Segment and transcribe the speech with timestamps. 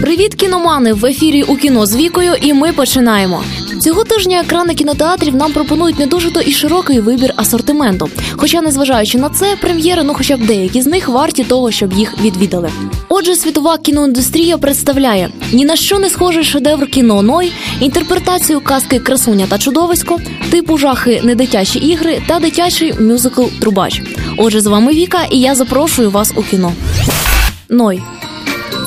[0.00, 0.92] Привіт, кіномани!
[0.92, 3.42] В ефірі у кіно з вікою, і ми починаємо.
[3.80, 8.10] Цього тижня екрани кінотеатрів нам пропонують не дуже то і широкий вибір асортименту.
[8.32, 12.20] Хоча, незважаючи на це, прем'єри, ну хоча б деякі з них варті того, щоб їх
[12.20, 12.70] відвідали.
[13.08, 19.46] Отже, світова кіноіндустрія представляє ні на що не схожий шедевр кіно Ной, інтерпретацію казки Красуня
[19.48, 20.20] та чудовисько,
[20.50, 24.02] типу жахи недитячі ігри та дитячий мюзикл Трубач.
[24.36, 26.72] Отже, з вами Віка, і я запрошую вас у кіно.
[27.68, 28.02] Ной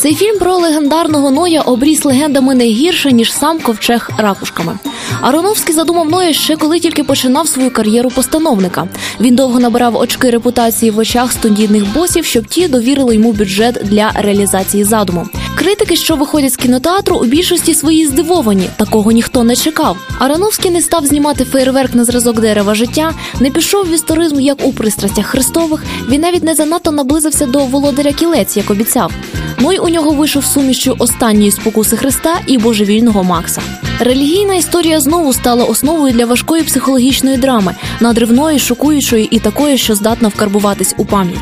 [0.02, 4.80] цей фільм про легендарного Ноя обріс легендами не гірше ніж сам ковчег ракушками.
[5.22, 8.88] Ароновський задумав Ноя ще коли тільки починав свою кар'єру постановника.
[9.20, 14.12] Він довго набирав очки репутації в очах студійних босів, щоб ті довірили йому бюджет для
[14.16, 15.28] реалізації задуму.
[15.56, 18.70] Критики, що виходять з кінотеатру, у більшості свої здивовані.
[18.78, 19.98] Такого ніхто не чекав.
[20.20, 24.74] Ароновський не став знімати фейерверк на зразок дерева життя, не пішов в історизм, як у
[24.74, 25.84] пристрастях Христових.
[26.10, 29.12] Він навіть не занадто наблизився до володаря кілець, як обіцяв.
[29.60, 33.62] Ну у нього вийшов сумішчю останньої спокуси Христа і божевільного Макса.
[34.00, 40.28] Релігійна історія знову стала основою для важкої психологічної драми, надривної, шокуючої і такої, що здатна
[40.28, 41.40] вкарбуватись у пам'ять.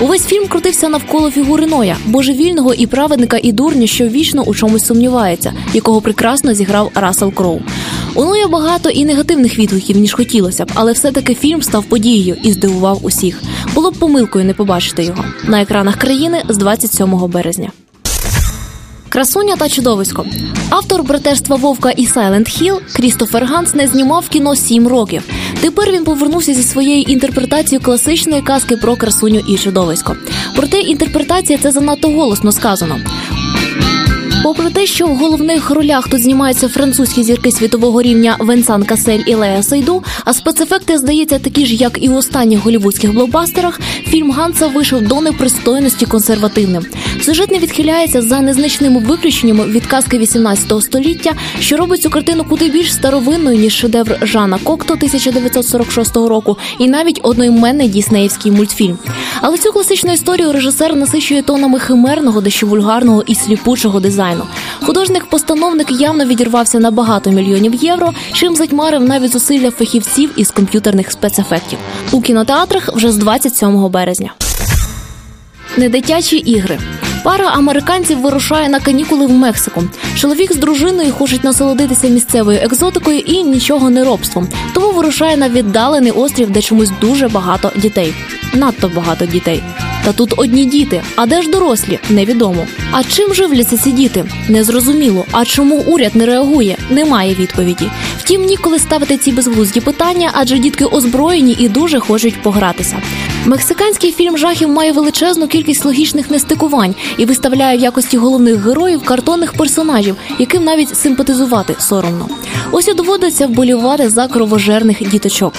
[0.00, 4.86] Увесь фільм крутився навколо фігури Ноя, божевільного і праведника і дурня, що вічно у чомусь
[4.86, 7.60] сумнівається, якого прекрасно зіграв Рассел Кроу.
[8.14, 12.52] У Ноя багато і негативних відгуків ніж хотілося б, але все-таки фільм став подією і
[12.52, 13.42] здивував усіх.
[13.74, 17.70] Було б помилкою не побачити його на екранах країни з 27 березня.
[19.10, 20.26] Красуня та чудовисько.
[20.70, 25.22] Автор братерства Вовка і Сайленд Хіл Крістофер Ганс не знімав кіно сім років.
[25.60, 30.16] Тепер він повернувся зі своєю інтерпретацією класичної казки про красуню і чудовисько.
[30.56, 33.00] Проте інтерпретація це занадто голосно сказано.
[34.50, 39.34] Попри те, що в головних ролях тут знімаються французькі зірки світового рівня Венсан Касель і
[39.34, 44.66] Лея Сайду, а спецефекти здається такі ж, як і в останніх голівудських блокбастерах, фільм Ганса
[44.66, 46.86] вийшов до непристойності консервативним.
[47.20, 52.68] Сюжет не відхиляється за незначними виключеннями від казки 18 століття, що робить цю картину куди
[52.68, 58.98] більш старовинною ніж шедевр Жана Кокто 1946 року, і навіть одноіменний діснеївський мультфільм.
[59.40, 64.39] Але цю класичну історію режисер насичує тонами химерного, дещо вульгарного і сліпучого дизайну.
[64.82, 71.78] Художник-постановник явно відірвався на багато мільйонів євро, чим затьмарив навіть зусилля фахівців із комп'ютерних спецефектів
[72.12, 74.32] у кінотеатрах вже з 27 березня.
[75.76, 76.78] Недитячі ігри.
[77.24, 79.82] Пара американців вирушає на канікули в Мексику.
[80.16, 84.48] Чоловік з дружиною хочуть насолодитися місцевою екзотикою і нічого не робством.
[84.74, 88.14] Тому вирушає на віддалений острів, де чомусь дуже багато дітей.
[88.54, 89.62] Надто багато дітей.
[90.10, 91.02] Та тут одні діти.
[91.16, 91.98] А де ж дорослі?
[92.10, 92.66] Невідомо.
[92.90, 94.24] А чим живляться ці діти?
[94.48, 95.26] Незрозуміло.
[95.32, 96.76] А чому уряд не реагує?
[96.90, 97.90] Немає відповіді.
[98.18, 103.02] Втім, ніколи ставити ці безглузді питання, адже дітки озброєні і дуже хочуть погратися.
[103.46, 109.52] Мексиканський фільм жахів має величезну кількість логічних нестикувань і виставляє в якості головних героїв картонних
[109.52, 112.28] персонажів, яким навіть симпатизувати соромно.
[112.72, 115.52] Ось і доводиться вболівати за кровожерних діточок.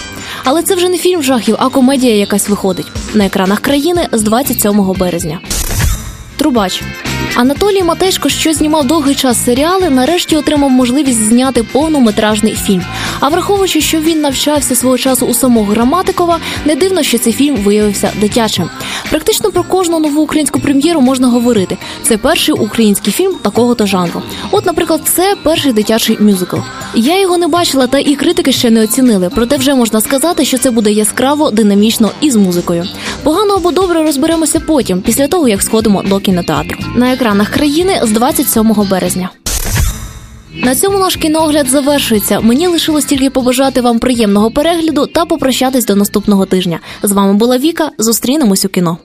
[0.43, 4.93] Але це вже не фільм жахів, а комедія якась виходить на екранах країни з 27
[4.99, 5.39] березня.
[6.41, 6.83] Трубач
[7.35, 12.83] Анатолій Матешко, що знімав довгий час серіали, нарешті отримав можливість зняти повнометражний фільм.
[13.19, 17.55] А враховуючи, що він навчався свого часу у самого Граматикова, не дивно, що цей фільм
[17.55, 18.69] виявився дитячим.
[19.09, 21.77] Практично про кожну нову українську прем'єру можна говорити.
[22.03, 24.21] Це перший український фільм такого то жанру.
[24.51, 26.57] От, наприклад, це перший дитячий мюзикл.
[26.95, 29.29] Я його не бачила, та і критики ще не оцінили.
[29.35, 32.85] Проте вже можна сказати, що це буде яскраво, динамічно і з музикою.
[33.23, 36.77] Погано або добре розберемося потім, після того як сходимо до кінотеатру.
[36.95, 39.29] На екранах країни з 27 березня.
[40.55, 42.39] На цьому наш кіноогляд завершується.
[42.39, 46.79] Мені лишилось тільки побажати вам приємного перегляду та попрощатись до наступного тижня.
[47.03, 47.91] З вами була Віка.
[47.97, 48.97] Зустрінемось у кіно.